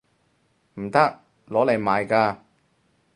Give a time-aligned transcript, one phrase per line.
[0.79, 0.97] 唔得！
[1.47, 2.37] 攞嚟賣㗎